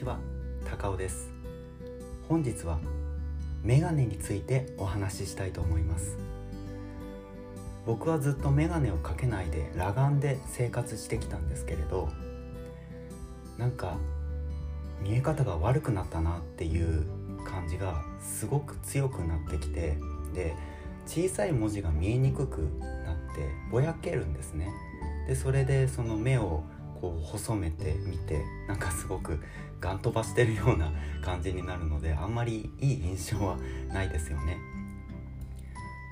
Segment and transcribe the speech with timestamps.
[0.00, 0.18] ちは
[0.64, 1.30] 高尾です。
[2.26, 2.78] 本日は
[3.62, 6.16] メガネについてお話ししたいと思います。
[7.84, 12.08] 僕はずっとメガネをかけないで裸眼で生活してきたんですけれど
[13.58, 13.98] なんか
[15.02, 17.04] 見え方が悪くなったなっていう
[17.44, 19.98] 感じがすごく強くなってきて
[20.32, 20.54] で
[21.06, 22.60] 小さい文字が見えにくく
[23.04, 24.72] なってぼやけるんですね。
[25.26, 26.64] でそれでその目を
[27.02, 29.40] こう細めてみてなんかすごく
[29.80, 33.58] ガン飛ばしてるような感じになるのであんまりいい印象は
[33.88, 34.58] ないですよね。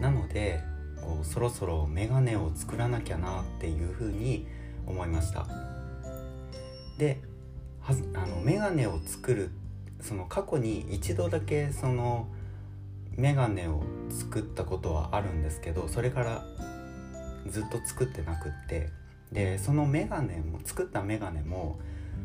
[0.00, 0.60] なので
[1.00, 4.46] こうそろそろメガネを作らなきゃなっていうふうに
[4.86, 5.46] 思いました。
[6.98, 7.20] で
[7.80, 9.50] はあのメガネを作る
[10.00, 12.28] その過去に一度だけその
[13.16, 16.44] メガネを作ったことはあるんですけどそれから
[17.48, 18.90] ずっと作ってなくって。
[19.32, 21.78] でそのメガネも作ったメガネも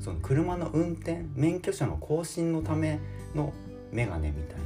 [0.00, 2.98] その車の運転免許証の更新のため
[3.34, 3.52] の
[3.92, 4.56] メガネみたい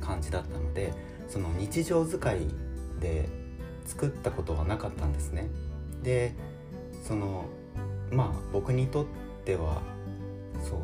[0.00, 0.92] な感じだったので
[1.28, 2.46] その日常使い
[3.00, 3.28] で
[3.84, 5.48] 作ったことはなかったんですね。
[6.02, 6.34] で
[7.06, 7.46] その
[8.12, 9.06] まあ僕にとっ
[9.44, 9.82] ては
[10.62, 10.82] そう、う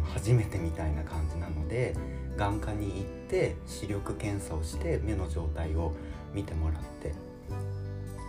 [0.00, 1.96] ん、初めてみたいな感じなので
[2.36, 5.92] 眼科に行って視力検査をして目の状態を
[6.32, 7.14] 見てもらって。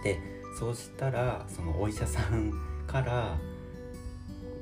[0.04, 0.20] で
[0.58, 2.52] そうしたらそのお医者さん
[2.88, 3.38] から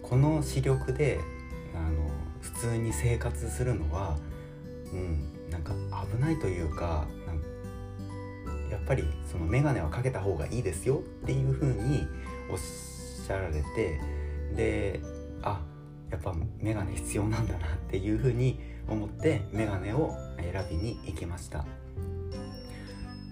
[0.10, 1.20] この視力で
[1.76, 2.10] あの
[2.42, 4.18] 普通に生活するのは、
[4.92, 5.74] うん、なんか
[6.12, 7.06] 危ないというか
[8.72, 12.08] やっぱりその眼鏡はかけた方がいいですよっていう風に
[12.52, 14.00] おっしゃられて
[14.56, 15.00] で
[15.44, 15.62] あ
[16.10, 21.66] やっぱ眼鏡必要なんだなっていう風に思って眼鏡を選びに行きました。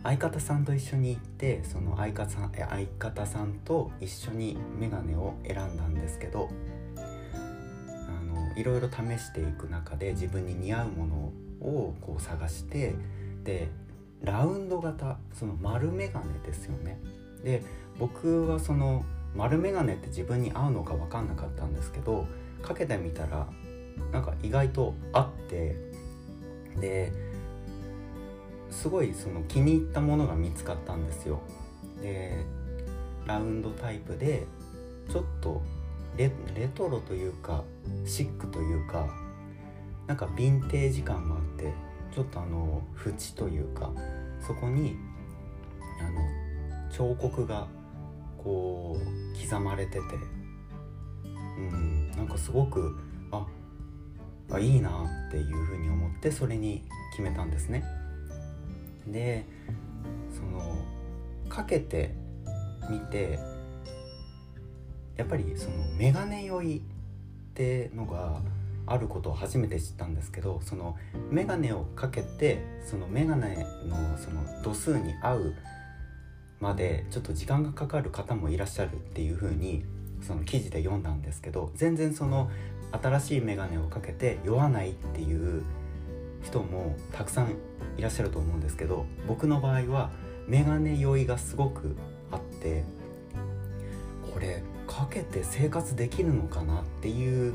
[0.04, 6.50] 相方さんと一緒に行ってその相方さん相方さんと一緒にメガネを選んだんですけど
[8.58, 11.16] いろいろ試していく中で自分に似合うもの
[11.62, 12.96] をこう探して
[13.44, 13.70] で
[14.24, 17.00] ラウンド型その丸メガネですよね。
[17.44, 17.64] で
[18.00, 22.26] 僕はその丸メガネって自分に合うのか分かんなかったんですけど
[22.64, 23.48] かけてみたら
[24.12, 25.76] なんか意外と合って
[26.80, 27.14] で
[28.72, 31.42] すごいその気に入ったものが見つかったんですよ。
[32.02, 32.44] で
[33.26, 34.46] ラウンドタイプで
[35.12, 35.62] ちょっと
[36.18, 36.32] レ
[36.74, 37.64] トロというか
[38.06, 39.08] シックというか
[40.08, 41.74] なんかヴィンテージ感もあって
[42.14, 43.92] ちょっとあの縁というか
[44.46, 44.96] そこに
[46.02, 47.68] あの彫刻が
[48.44, 50.00] こう刻まれてて
[51.58, 52.98] うんなんかすごく
[53.32, 53.46] あ
[54.52, 57.84] あいいなっていうふうに思ってそれに決めたんですね。
[59.06, 59.46] で
[60.32, 60.84] その
[61.50, 62.14] かけて
[62.90, 63.40] みて
[65.18, 66.82] やっぱりそのメガネ酔いっ
[67.54, 68.42] てのが
[68.86, 70.96] あることを初めて知ったんですけどその
[71.30, 75.54] メガネをかけてそのメガネのその度数に合う
[76.60, 79.84] までちょっと時間がかかる方もいらっしゃるっていう風に
[80.22, 82.50] その記事で読んだんですけど全然その
[82.92, 85.64] 新しいメガネをかけて酔わないっていう
[86.44, 87.56] 人もたくさん
[87.98, 90.12] いらっしゃると思うんですけど僕の場合は
[90.48, 91.96] メガネ酔いがすごく
[92.32, 92.84] あって
[94.34, 94.64] これ
[94.98, 97.54] かけて生活できるのかなっていう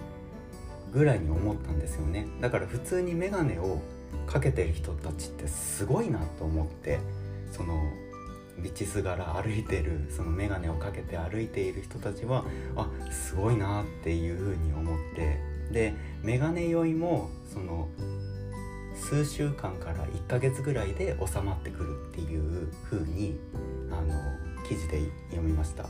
[0.93, 2.29] ぐらいに思ったんですよね。
[2.41, 3.83] だから普通にメガネを
[4.29, 7.01] かけてる人たちってすごいなと思って
[7.51, 7.75] その
[8.63, 12.45] 道すがら歩いてるその眼鏡をかけて歩いている人たちは
[12.77, 15.41] あすごいなっていうふうに思って
[15.73, 17.89] で眼鏡酔いもその
[18.95, 23.37] 数週間から1ヶ月ぐらいで収まってくるっていう風に
[23.91, 24.15] あの
[24.69, 25.87] 記事で読みました。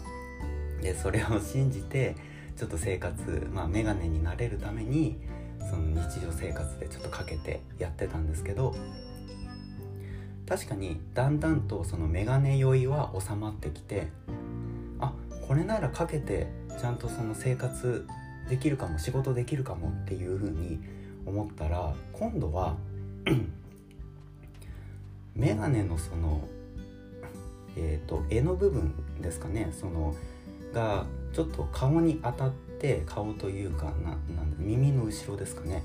[0.83, 2.17] でそれを信じて
[2.57, 5.19] ちょっと生活まあメガネになれるために
[5.71, 8.75] その日常生活でちょっとかけてやってたんですけど
[10.49, 14.09] 確かにだんだんとそのメガネ酔いは収まってきて
[15.01, 15.13] あ
[15.47, 16.49] これならかけて
[16.79, 18.07] ちゃんとその生活
[18.51, 20.81] できるかも仕事できるかもっていう風に
[21.25, 22.77] 思ったら今度は
[25.35, 26.49] メガネのその
[27.77, 30.15] えっ、ー、と柄の部分ですかねその
[30.73, 35.83] がちょっと顔に当たって顔というかななん耳の後ろですかね。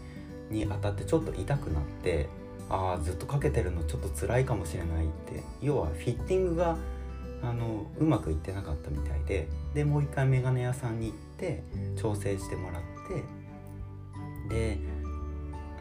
[0.50, 2.28] に当たってちょっと痛くなって
[2.70, 5.44] ああずっとかけてるのちょっと辛いかもしれないって。
[5.62, 6.78] 要はフィッティングが
[7.42, 9.48] あのうまくいってなかったみたいで。
[9.74, 11.64] でもう一回メガネ屋さんに行って
[11.96, 12.82] 調整してもらっ
[14.50, 14.80] てで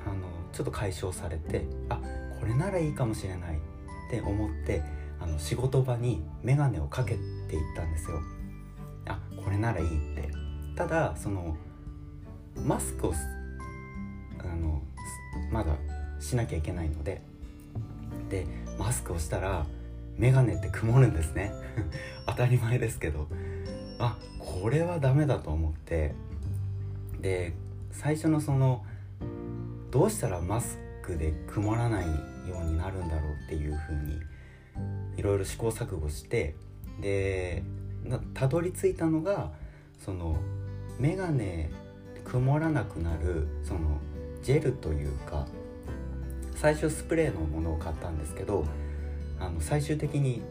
[0.05, 0.17] あの
[0.53, 1.99] ちょっと解消されてあ
[2.39, 4.83] これならいいかもしれないって思って
[5.19, 8.21] あの仕事場に眼鏡をかけていったんですよ。
[9.57, 10.31] れならいいって。
[10.77, 11.57] ただその
[12.65, 13.15] マスクを
[14.39, 14.83] あの
[15.51, 15.77] まだ
[16.21, 17.21] しなきゃいけないので。
[18.31, 18.47] で
[18.79, 19.67] マスクをしたら
[20.19, 21.53] 眼鏡って曇るんですね。
[22.27, 23.29] 当たり前ですけど。
[23.99, 26.15] あこれはダメだと思って。
[27.21, 27.55] で
[27.91, 28.85] 最初のその
[29.91, 34.21] どうしたらマスクで曇らないようになるんだろうっていう風に
[35.17, 36.55] いろいろ試行錯誤して。
[37.01, 37.63] で
[38.35, 39.51] たどり着いたのが
[40.05, 40.37] その
[40.99, 41.67] 眼鏡
[42.25, 43.99] 曇らなくなるその
[44.43, 45.47] ジェルというか
[46.55, 48.65] 最初スプレーのものを買ったんですけど
[49.39, 50.43] あの最終的に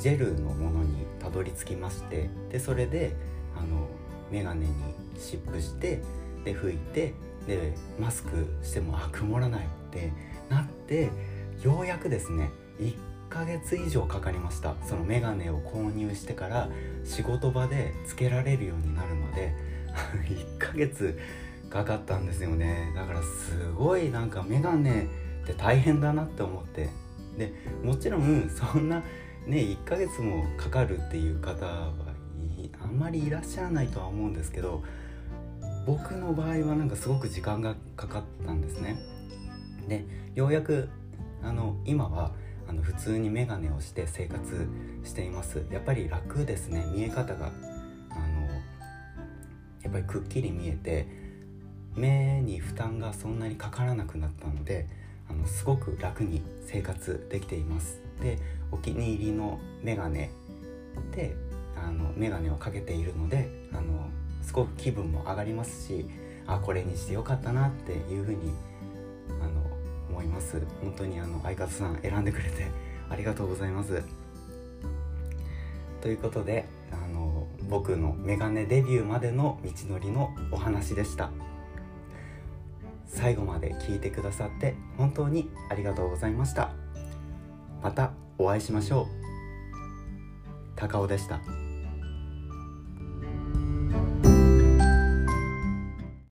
[0.00, 3.14] ジェルのものにたどり着きましてでそれで
[3.56, 3.88] あの
[4.30, 4.72] 眼鏡に
[5.16, 6.00] 湿布して
[6.44, 7.14] で拭いて
[7.46, 10.12] でマスクしてもあ曇らないって
[10.48, 11.10] なって
[11.62, 12.50] ようやくですね
[12.80, 12.94] 1
[13.28, 14.74] ヶ月以上かかりました。
[14.86, 16.68] その眼鏡を購入してから
[17.04, 19.52] 仕事場でつけられるようになるまで
[20.28, 21.18] 1ヶ月
[21.70, 22.92] かかったんですよね。
[22.94, 24.92] だからすごいなんか眼鏡っ
[25.46, 26.88] て大変だなって思って。
[27.36, 27.52] で
[27.82, 29.02] もちろんそんな
[29.46, 31.92] ね1ヶ月もかかるっていう方は
[32.82, 34.82] あんまりいらっしゃらないとは思うんですけど
[35.86, 38.96] 僕の場合はなんかすごく時間がかかったんですね。
[39.86, 40.88] でようやく
[41.42, 42.32] あの今は
[42.76, 44.68] の普通に眼鏡をして生活
[45.04, 45.64] しています。
[45.70, 46.86] やっぱり楽ですね。
[46.92, 47.52] 見え方が。
[48.10, 48.46] あの
[49.82, 51.06] やっぱりくっきり見えて
[51.94, 54.88] 目に負担がそんなにかからなくなったので
[55.28, 58.00] あのすごく楽に生活できています。
[58.20, 58.38] で
[58.70, 60.28] お気に入りの眼鏡
[61.14, 61.36] で
[61.76, 64.08] あの眼鏡をかけているのであの
[64.42, 66.06] すごく気分も上がりますし
[66.46, 68.75] あこれにしてよかったなっていうふうにあの思
[70.26, 70.60] います。
[70.82, 72.66] 本当にあの相方さん選んでくれて
[73.08, 74.02] ありがとうございます。
[76.02, 81.30] ということであの僕のメガネデビューまでの道のりのお話でした。
[83.06, 86.70] 最後まで聞いてくださって本当にありがとうございました。
[87.82, 89.06] またお会いしましょう。
[90.76, 91.65] 高尾でした。